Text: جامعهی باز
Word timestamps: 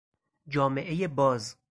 جامعهی 0.47 1.07
باز 1.07 1.55